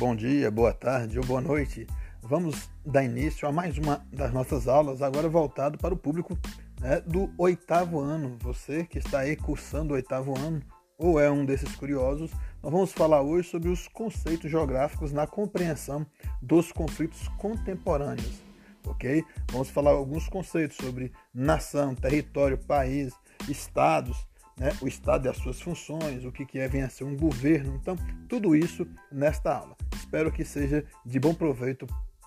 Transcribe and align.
bom 0.00 0.16
dia, 0.16 0.50
boa 0.50 0.72
tarde 0.72 1.18
ou 1.18 1.26
boa 1.26 1.42
noite. 1.42 1.86
Vamos 2.22 2.70
dar 2.86 3.04
início 3.04 3.46
a 3.46 3.52
mais 3.52 3.76
uma 3.76 4.02
das 4.10 4.32
nossas 4.32 4.66
aulas, 4.66 5.02
agora 5.02 5.28
voltado 5.28 5.76
para 5.76 5.92
o 5.92 5.96
público 5.96 6.38
né, 6.80 7.02
do 7.02 7.30
oitavo 7.36 8.00
ano. 8.00 8.38
Você 8.40 8.84
que 8.84 8.96
está 8.96 9.18
aí 9.18 9.36
cursando 9.36 9.92
o 9.92 9.96
oitavo 9.96 10.34
ano 10.38 10.62
ou 10.96 11.20
é 11.20 11.30
um 11.30 11.44
desses 11.44 11.76
curiosos, 11.76 12.30
nós 12.62 12.72
vamos 12.72 12.92
falar 12.94 13.20
hoje 13.20 13.50
sobre 13.50 13.68
os 13.68 13.88
conceitos 13.88 14.50
geográficos 14.50 15.12
na 15.12 15.26
compreensão 15.26 16.06
dos 16.40 16.72
conflitos 16.72 17.28
contemporâneos. 17.36 18.40
Ok? 18.86 19.22
Vamos 19.52 19.68
falar 19.68 19.90
alguns 19.90 20.26
conceitos 20.30 20.78
sobre 20.78 21.12
nação, 21.34 21.94
território, 21.94 22.56
país, 22.56 23.12
estados, 23.46 24.26
né, 24.60 24.76
o 24.82 24.86
Estado 24.86 25.26
e 25.26 25.28
as 25.28 25.38
suas 25.38 25.60
funções, 25.60 26.24
o 26.24 26.30
que, 26.30 26.44
que 26.44 26.58
é 26.58 26.68
vir 26.68 26.82
a 26.82 26.90
ser 26.90 27.04
um 27.04 27.16
governo. 27.16 27.78
Então, 27.80 27.96
tudo 28.28 28.54
isso 28.54 28.86
nesta 29.10 29.54
aula. 29.54 29.76
Espero 30.10 30.32
que 30.32 30.44
seja 30.44 30.84
de 31.06 31.20
bom 31.20 31.32
proveito 31.32 31.86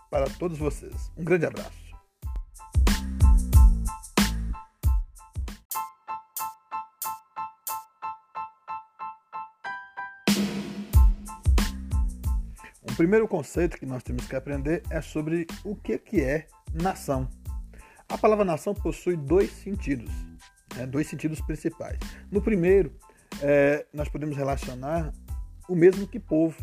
para 0.10 0.30
todos 0.40 0.58
vocês. 0.58 1.12
Um 1.18 1.24
grande 1.26 1.46
abraço. 1.46 1.84
O 12.82 12.96
primeiro 12.96 13.28
conceito 13.28 13.78
que 13.78 13.86
nós 13.86 14.02
temos 14.02 14.26
que 14.28 14.36
aprender 14.38 14.82
é 14.90 15.02
sobre 15.02 15.46
o 15.66 15.76
que, 15.76 15.98
que 15.98 16.22
é 16.22 16.48
nação. 16.74 17.28
A 18.08 18.18
palavra 18.18 18.46
nação 18.46 18.74
possui 18.74 19.18
dois 19.18 19.52
sentidos 19.52 20.10
né, 20.78 20.86
dois 20.86 21.06
sentidos 21.08 21.42
principais. 21.42 22.00
No 22.32 22.42
primeiro, 22.42 22.96
é, 23.42 23.86
nós 23.94 24.08
podemos 24.08 24.38
relacionar 24.38 25.12
o 25.68 25.76
mesmo 25.76 26.08
que 26.08 26.18
povo, 26.18 26.58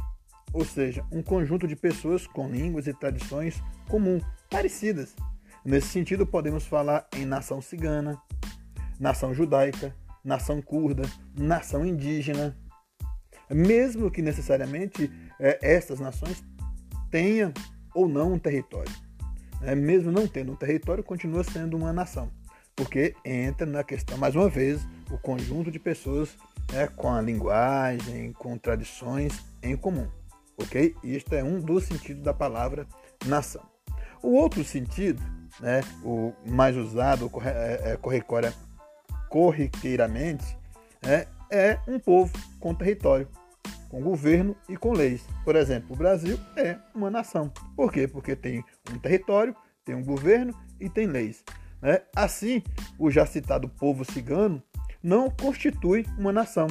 ou 0.52 0.64
seja, 0.64 1.04
um 1.12 1.22
conjunto 1.22 1.66
de 1.66 1.76
pessoas 1.76 2.26
com 2.26 2.48
línguas 2.48 2.86
e 2.86 2.92
tradições 2.92 3.62
comuns, 3.88 4.22
parecidas. 4.48 5.14
Nesse 5.64 5.88
sentido, 5.88 6.26
podemos 6.26 6.66
falar 6.66 7.06
em 7.16 7.24
nação 7.24 7.60
cigana, 7.60 8.20
nação 8.98 9.34
judaica, 9.34 9.94
nação 10.24 10.60
curda, 10.60 11.02
nação 11.36 11.84
indígena, 11.84 12.56
mesmo 13.48 14.10
que 14.10 14.22
necessariamente 14.22 15.10
é, 15.38 15.58
estas 15.62 16.00
nações 16.00 16.42
tenham 17.10 17.52
ou 17.94 18.08
não 18.08 18.34
um 18.34 18.38
território. 18.38 18.92
É, 19.62 19.74
mesmo 19.74 20.10
não 20.10 20.26
tendo 20.26 20.52
um 20.52 20.56
território, 20.56 21.04
continua 21.04 21.44
sendo 21.44 21.76
uma 21.76 21.92
nação 21.92 22.30
porque 22.80 23.14
entra 23.26 23.66
na 23.66 23.84
questão, 23.84 24.16
mais 24.16 24.34
uma 24.34 24.48
vez, 24.48 24.80
o 25.10 25.18
conjunto 25.18 25.70
de 25.70 25.78
pessoas 25.78 26.34
né, 26.72 26.86
com 26.86 27.12
a 27.12 27.20
linguagem, 27.20 28.32
com 28.32 28.56
tradições 28.56 29.44
em 29.62 29.76
comum. 29.76 30.08
Ok? 30.62 30.94
Isto 31.02 31.34
é 31.34 31.42
um 31.42 31.58
dos 31.58 31.84
sentidos 31.84 32.22
da 32.22 32.34
palavra 32.34 32.86
nação. 33.26 33.62
O 34.22 34.34
outro 34.34 34.62
sentido, 34.62 35.22
né, 35.60 35.80
o 36.04 36.32
mais 36.46 36.76
usado 36.76 37.30
é, 37.42 37.92
é, 37.92 37.98
corriqueiramente, 39.28 40.58
é, 41.02 41.26
é 41.50 41.78
um 41.88 41.98
povo 41.98 42.32
com 42.58 42.74
território, 42.74 43.26
com 43.88 44.02
governo 44.02 44.54
e 44.68 44.76
com 44.76 44.92
leis. 44.92 45.24
Por 45.44 45.56
exemplo, 45.56 45.94
o 45.94 45.96
Brasil 45.96 46.38
é 46.56 46.76
uma 46.94 47.10
nação. 47.10 47.50
Por 47.74 47.90
quê? 47.90 48.06
Porque 48.06 48.36
tem 48.36 48.62
um 48.92 48.98
território, 48.98 49.56
tem 49.84 49.94
um 49.94 50.04
governo 50.04 50.54
e 50.78 50.88
tem 50.88 51.06
leis. 51.06 51.42
Né? 51.80 52.02
Assim, 52.14 52.62
o 52.98 53.10
já 53.10 53.24
citado 53.24 53.68
povo 53.68 54.04
cigano 54.04 54.62
não 55.02 55.30
constitui 55.30 56.06
uma 56.18 56.32
nação. 56.32 56.66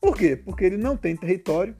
Por 0.00 0.16
quê? 0.16 0.36
Porque 0.36 0.64
ele 0.64 0.76
não 0.76 0.96
tem 0.96 1.16
território 1.16 1.74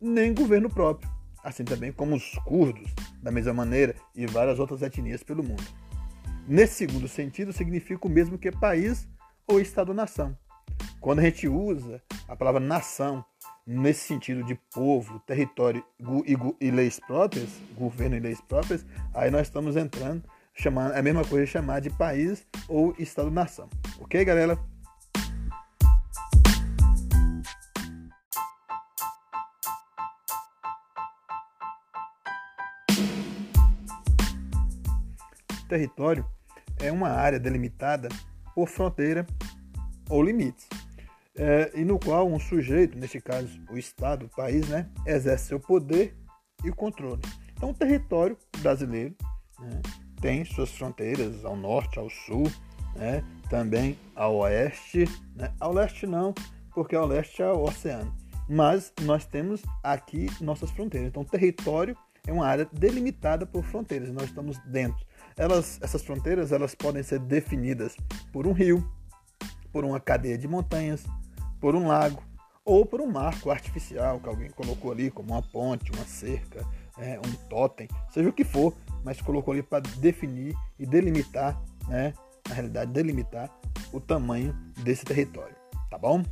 nem 0.00 0.34
governo 0.34 0.68
próprio, 0.68 1.10
assim 1.42 1.64
também 1.64 1.92
como 1.92 2.16
os 2.16 2.32
curdos, 2.44 2.92
da 3.22 3.30
mesma 3.30 3.52
maneira, 3.52 3.94
e 4.14 4.26
várias 4.26 4.58
outras 4.58 4.82
etnias 4.82 5.22
pelo 5.22 5.42
mundo. 5.42 5.64
Nesse 6.46 6.74
segundo 6.74 7.08
sentido, 7.08 7.52
significa 7.52 8.06
o 8.06 8.10
mesmo 8.10 8.38
que 8.38 8.50
país 8.52 9.08
ou 9.46 9.60
Estado-nação. 9.60 10.36
Quando 11.00 11.20
a 11.20 11.22
gente 11.22 11.48
usa 11.48 12.02
a 12.28 12.36
palavra 12.36 12.60
nação 12.60 13.24
nesse 13.66 14.06
sentido 14.06 14.44
de 14.44 14.54
povo, 14.72 15.18
território 15.20 15.84
e, 16.60 16.70
leis 16.70 17.00
próprias, 17.00 17.48
governo 17.76 18.16
e 18.16 18.20
leis 18.20 18.40
próprias, 18.40 18.86
aí 19.12 19.30
nós 19.30 19.48
estamos 19.48 19.76
entrando 19.76 20.22
chamar, 20.54 20.92
é 20.94 20.98
a 20.98 21.02
mesma 21.02 21.24
coisa 21.24 21.46
chamar 21.46 21.80
de 21.80 21.90
país 21.90 22.46
ou 22.68 22.94
estado-nação. 22.98 23.68
Ok, 24.00 24.24
galera? 24.24 24.58
Território 35.68 36.24
é 36.80 36.90
uma 36.90 37.08
área 37.08 37.38
delimitada 37.38 38.08
por 38.54 38.68
fronteira 38.68 39.26
ou 40.08 40.22
limites, 40.22 40.68
é, 41.36 41.70
e 41.74 41.84
no 41.84 41.98
qual 41.98 42.26
um 42.26 42.38
sujeito, 42.38 42.98
neste 42.98 43.20
caso 43.20 43.60
o 43.70 43.76
Estado, 43.76 44.26
o 44.26 44.28
país, 44.28 44.68
né, 44.68 44.88
exerce 45.04 45.48
seu 45.48 45.60
poder 45.60 46.16
e 46.64 46.70
controle. 46.70 47.20
Então, 47.54 47.70
o 47.70 47.74
território 47.74 48.36
brasileiro 48.58 49.14
né, 49.58 49.80
tem 50.20 50.44
suas 50.44 50.70
fronteiras 50.70 51.44
ao 51.44 51.56
norte, 51.56 51.98
ao 51.98 52.08
sul, 52.08 52.50
né? 52.94 53.22
também 53.48 53.98
ao 54.14 54.36
oeste. 54.36 55.04
Né? 55.34 55.52
Ao 55.60 55.72
leste 55.72 56.06
não, 56.06 56.34
porque 56.74 56.96
ao 56.96 57.06
leste 57.06 57.42
é 57.42 57.50
o 57.50 57.62
oceano. 57.62 58.14
Mas 58.48 58.92
nós 59.02 59.24
temos 59.24 59.62
aqui 59.82 60.28
nossas 60.40 60.70
fronteiras. 60.70 61.08
Então, 61.08 61.24
território 61.24 61.96
é 62.26 62.32
uma 62.32 62.46
área 62.46 62.68
delimitada 62.72 63.46
por 63.46 63.64
fronteiras. 63.64 64.10
Nós 64.12 64.24
estamos 64.24 64.58
dentro. 64.66 65.04
Elas, 65.36 65.78
essas 65.82 66.02
fronteiras 66.02 66.52
elas 66.52 66.74
podem 66.74 67.02
ser 67.02 67.18
definidas 67.18 67.96
por 68.32 68.46
um 68.46 68.52
rio, 68.52 68.86
por 69.72 69.84
uma 69.84 70.00
cadeia 70.00 70.38
de 70.38 70.48
montanhas, 70.48 71.04
por 71.60 71.74
um 71.74 71.86
lago 71.86 72.22
ou 72.64 72.84
por 72.84 73.00
um 73.00 73.06
marco 73.06 73.50
artificial 73.50 74.18
que 74.18 74.28
alguém 74.28 74.50
colocou 74.50 74.90
ali, 74.90 75.10
como 75.10 75.32
uma 75.32 75.42
ponte, 75.42 75.92
uma 75.92 76.04
cerca, 76.04 76.66
é, 76.98 77.18
um 77.18 77.32
totem, 77.48 77.86
seja 78.10 78.28
o 78.28 78.32
que 78.32 78.44
for 78.44 78.74
mas 79.06 79.20
colocou 79.20 79.52
ali 79.52 79.62
para 79.62 79.88
definir 79.98 80.56
e 80.80 80.84
delimitar, 80.84 81.56
né, 81.86 82.12
na 82.48 82.54
realidade, 82.56 82.90
delimitar 82.90 83.48
o 83.92 84.00
tamanho 84.00 84.52
desse 84.82 85.04
território, 85.04 85.54
tá 85.88 85.96
bom? 85.96 86.24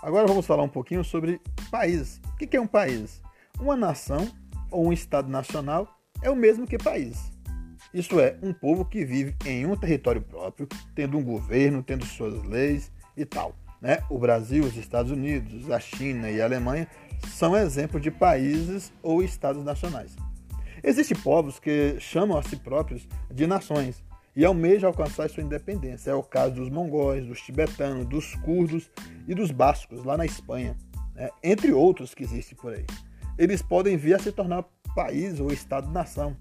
Agora 0.00 0.28
vamos 0.28 0.46
falar 0.46 0.62
um 0.62 0.68
pouquinho 0.68 1.02
sobre 1.02 1.40
país. 1.70 2.20
O 2.32 2.36
que 2.36 2.56
é 2.56 2.60
um 2.60 2.68
país? 2.68 3.20
Uma 3.58 3.76
nação 3.76 4.30
ou 4.70 4.86
um 4.86 4.92
estado 4.92 5.28
nacional 5.28 5.88
é 6.22 6.30
o 6.30 6.36
mesmo 6.36 6.66
que 6.66 6.78
país. 6.78 7.32
Isto 7.92 8.20
é, 8.20 8.38
um 8.40 8.52
povo 8.52 8.84
que 8.84 9.04
vive 9.04 9.34
em 9.44 9.66
um 9.66 9.76
território 9.76 10.22
próprio, 10.22 10.68
tendo 10.94 11.18
um 11.18 11.24
governo, 11.24 11.82
tendo 11.82 12.04
suas 12.06 12.44
leis 12.44 12.92
e 13.16 13.24
tal. 13.24 13.56
Né? 13.80 13.98
O 14.08 14.18
Brasil, 14.18 14.62
os 14.64 14.76
Estados 14.76 15.10
Unidos, 15.10 15.68
a 15.68 15.80
China 15.80 16.30
e 16.30 16.40
a 16.40 16.44
Alemanha 16.44 16.86
são 17.26 17.56
exemplos 17.56 18.00
de 18.00 18.10
países 18.10 18.92
ou 19.02 19.20
estados 19.20 19.64
nacionais. 19.64 20.14
Existem 20.82 21.18
povos 21.18 21.58
que 21.58 21.98
chamam 21.98 22.38
a 22.38 22.42
si 22.42 22.54
próprios 22.54 23.08
de 23.32 23.48
nações 23.48 24.00
e 24.38 24.44
almejam 24.44 24.88
alcançar 24.88 25.28
sua 25.28 25.42
independência. 25.42 26.12
É 26.12 26.14
o 26.14 26.22
caso 26.22 26.54
dos 26.54 26.70
mongóis, 26.70 27.26
dos 27.26 27.40
tibetanos, 27.40 28.06
dos 28.06 28.36
curdos 28.36 28.88
e 29.26 29.34
dos 29.34 29.50
bascos, 29.50 30.04
lá 30.04 30.16
na 30.16 30.24
Espanha, 30.24 30.76
né? 31.12 31.28
entre 31.42 31.72
outros 31.72 32.14
que 32.14 32.22
existem 32.22 32.56
por 32.56 32.72
aí. 32.72 32.86
Eles 33.36 33.60
podem 33.60 33.96
vir 33.96 34.14
a 34.14 34.18
se 34.20 34.30
tornar 34.30 34.64
país 34.94 35.40
ou 35.40 35.52
estado-nação. 35.52 36.36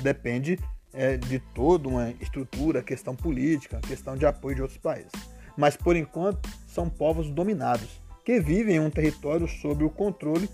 Depende 0.00 0.60
é, 0.92 1.16
de 1.16 1.40
toda 1.52 1.88
uma 1.88 2.10
estrutura, 2.20 2.84
questão 2.84 3.16
política, 3.16 3.80
questão 3.80 4.16
de 4.16 4.24
apoio 4.24 4.54
de 4.54 4.62
outros 4.62 4.78
países. 4.78 5.10
Mas 5.56 5.76
por 5.76 5.96
enquanto 5.96 6.48
são 6.68 6.88
povos 6.88 7.28
dominados, 7.32 8.00
que 8.24 8.38
vivem 8.38 8.76
em 8.76 8.80
um 8.80 8.90
território 8.90 9.48
sob 9.48 9.82
o 9.82 9.90
controle 9.90 10.48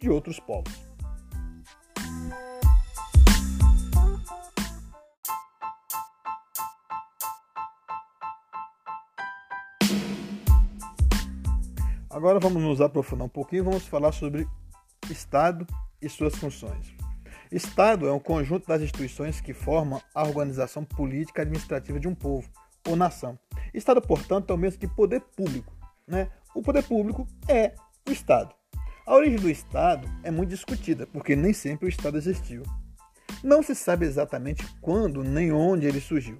de 0.00 0.10
outros 0.10 0.40
povos. 0.40 0.89
Agora 12.10 12.40
vamos 12.40 12.60
nos 12.60 12.80
aprofundar 12.80 13.24
um 13.24 13.30
pouquinho, 13.30 13.62
vamos 13.62 13.86
falar 13.86 14.10
sobre 14.10 14.44
Estado 15.08 15.64
e 16.02 16.08
suas 16.08 16.34
funções. 16.34 16.92
Estado 17.52 18.08
é 18.08 18.12
um 18.12 18.18
conjunto 18.18 18.66
das 18.66 18.82
instituições 18.82 19.40
que 19.40 19.54
formam 19.54 20.02
a 20.12 20.24
organização 20.24 20.84
política 20.84 21.42
administrativa 21.42 22.00
de 22.00 22.08
um 22.08 22.14
povo 22.14 22.50
ou 22.84 22.96
nação. 22.96 23.38
Estado, 23.72 24.02
portanto, 24.02 24.50
é 24.50 24.54
o 24.54 24.58
mesmo 24.58 24.80
que 24.80 24.88
poder 24.88 25.20
público. 25.20 25.72
Né? 26.04 26.28
O 26.52 26.60
poder 26.60 26.82
público 26.82 27.28
é 27.46 27.74
o 28.08 28.10
Estado. 28.10 28.52
A 29.06 29.14
origem 29.14 29.38
do 29.38 29.48
Estado 29.48 30.08
é 30.24 30.32
muito 30.32 30.50
discutida, 30.50 31.06
porque 31.06 31.36
nem 31.36 31.52
sempre 31.52 31.86
o 31.86 31.88
Estado 31.88 32.18
existiu. 32.18 32.64
Não 33.40 33.62
se 33.62 33.72
sabe 33.76 34.04
exatamente 34.04 34.66
quando 34.80 35.22
nem 35.22 35.52
onde 35.52 35.86
ele 35.86 36.00
surgiu. 36.00 36.38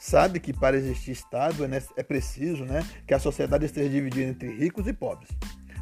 Sabe 0.00 0.40
que 0.40 0.50
para 0.50 0.78
existir 0.78 1.10
Estado 1.10 1.62
é, 1.62 1.82
é 1.94 2.02
preciso 2.02 2.64
né, 2.64 2.82
que 3.06 3.12
a 3.12 3.18
sociedade 3.18 3.66
esteja 3.66 3.90
dividida 3.90 4.30
entre 4.30 4.50
ricos 4.50 4.86
e 4.86 4.94
pobres, 4.94 5.28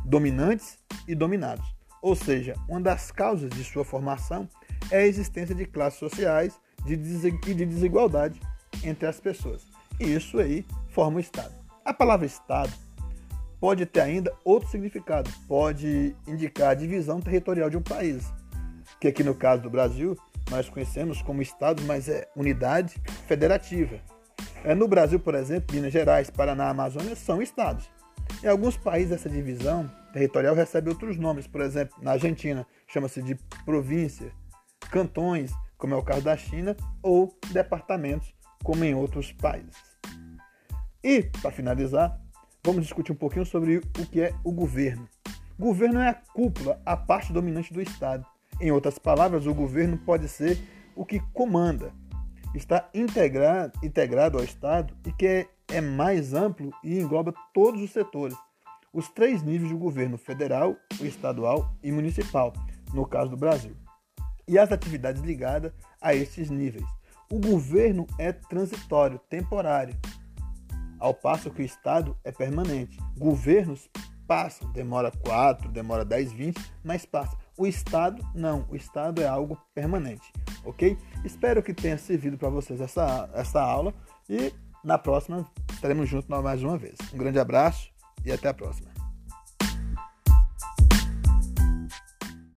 dominantes 0.04 0.76
e 1.06 1.14
dominados. 1.14 1.64
Ou 2.02 2.16
seja, 2.16 2.54
uma 2.68 2.80
das 2.80 3.12
causas 3.12 3.48
de 3.48 3.62
sua 3.62 3.84
formação 3.84 4.48
é 4.90 4.98
a 4.98 5.06
existência 5.06 5.54
de 5.54 5.64
classes 5.64 6.00
sociais 6.00 6.58
e 6.84 6.96
de 6.96 7.64
desigualdade 7.64 8.40
entre 8.82 9.06
as 9.06 9.20
pessoas. 9.20 9.62
E 10.00 10.12
isso 10.12 10.40
aí 10.40 10.66
forma 10.88 11.18
o 11.18 11.20
Estado. 11.20 11.54
A 11.84 11.94
palavra 11.94 12.26
Estado 12.26 12.72
pode 13.60 13.86
ter 13.86 14.00
ainda 14.00 14.34
outro 14.44 14.68
significado, 14.68 15.30
pode 15.46 16.16
indicar 16.26 16.70
a 16.70 16.74
divisão 16.74 17.20
territorial 17.20 17.70
de 17.70 17.76
um 17.76 17.82
país, 17.82 18.24
que 19.00 19.06
aqui 19.06 19.22
no 19.22 19.34
caso 19.34 19.62
do 19.62 19.70
Brasil 19.70 20.18
nós 20.50 20.68
conhecemos 20.68 21.22
como 21.22 21.42
Estado, 21.42 21.82
mas 21.84 22.08
é 22.08 22.28
unidade 22.34 22.94
federativa. 23.26 24.00
É, 24.64 24.74
no 24.74 24.88
Brasil, 24.88 25.20
por 25.20 25.34
exemplo, 25.34 25.74
Minas 25.74 25.92
Gerais, 25.92 26.30
Paraná, 26.30 26.68
Amazônia 26.68 27.14
são 27.14 27.40
estados. 27.40 27.88
Em 28.42 28.48
alguns 28.48 28.76
países 28.76 29.12
essa 29.12 29.28
divisão 29.28 29.90
territorial 30.12 30.54
recebe 30.54 30.90
outros 30.90 31.16
nomes, 31.16 31.46
por 31.46 31.60
exemplo, 31.60 31.96
na 32.02 32.12
Argentina 32.12 32.66
chama-se 32.86 33.22
de 33.22 33.34
província, 33.64 34.32
cantões, 34.90 35.52
como 35.76 35.94
é 35.94 35.96
o 35.96 36.02
caso 36.02 36.22
da 36.22 36.36
China, 36.36 36.76
ou 37.02 37.36
departamentos, 37.50 38.34
como 38.62 38.84
em 38.84 38.94
outros 38.94 39.32
países. 39.32 39.76
E, 41.02 41.22
para 41.22 41.52
finalizar, 41.52 42.20
vamos 42.64 42.82
discutir 42.82 43.12
um 43.12 43.16
pouquinho 43.16 43.46
sobre 43.46 43.78
o 43.78 44.06
que 44.06 44.20
é 44.20 44.34
o 44.42 44.52
governo. 44.52 45.08
Governo 45.58 46.00
é 46.00 46.08
a 46.08 46.14
cúpula, 46.14 46.80
a 46.84 46.96
parte 46.96 47.32
dominante 47.32 47.72
do 47.72 47.80
Estado. 47.80 48.26
Em 48.60 48.70
outras 48.72 48.98
palavras, 48.98 49.46
o 49.46 49.54
governo 49.54 49.96
pode 49.98 50.28
ser 50.28 50.58
o 50.96 51.04
que 51.04 51.20
comanda, 51.32 51.92
está 52.54 52.88
integrado, 52.92 53.78
integrado 53.84 54.38
ao 54.38 54.44
Estado 54.44 54.94
e 55.06 55.12
que 55.12 55.26
é, 55.26 55.48
é 55.68 55.80
mais 55.80 56.34
amplo 56.34 56.72
e 56.82 56.98
engloba 56.98 57.32
todos 57.54 57.80
os 57.80 57.92
setores, 57.92 58.36
os 58.92 59.08
três 59.08 59.42
níveis 59.42 59.70
do 59.70 59.78
governo 59.78 60.18
federal, 60.18 60.76
estadual 61.00 61.72
e 61.82 61.92
municipal, 61.92 62.52
no 62.92 63.06
caso 63.06 63.30
do 63.30 63.36
Brasil, 63.36 63.76
e 64.46 64.58
as 64.58 64.72
atividades 64.72 65.22
ligadas 65.22 65.72
a 66.00 66.14
estes 66.14 66.50
níveis. 66.50 66.86
O 67.30 67.38
governo 67.38 68.06
é 68.18 68.32
transitório, 68.32 69.20
temporário, 69.28 69.94
ao 70.98 71.14
passo 71.14 71.50
que 71.50 71.62
o 71.62 71.64
Estado 71.64 72.16
é 72.24 72.32
permanente. 72.32 72.98
Governos 73.16 73.88
passam, 74.26 74.70
demora 74.72 75.12
4, 75.22 75.70
demora 75.70 76.04
10, 76.04 76.32
20, 76.32 76.72
mas 76.82 77.06
passa. 77.06 77.36
O 77.58 77.66
Estado, 77.66 78.24
não, 78.34 78.64
o 78.70 78.76
Estado 78.76 79.20
é 79.20 79.26
algo 79.26 79.58
permanente, 79.74 80.32
ok? 80.64 80.96
Espero 81.24 81.60
que 81.60 81.74
tenha 81.74 81.98
servido 81.98 82.38
para 82.38 82.48
vocês 82.48 82.80
essa, 82.80 83.28
essa 83.34 83.60
aula 83.60 83.92
e 84.30 84.52
na 84.84 84.96
próxima 84.96 85.44
estaremos 85.72 86.08
juntos 86.08 86.28
mais 86.28 86.62
uma 86.62 86.78
vez. 86.78 86.96
Um 87.12 87.18
grande 87.18 87.40
abraço 87.40 87.90
e 88.24 88.30
até 88.30 88.48
a 88.48 88.54
próxima. 88.54 88.97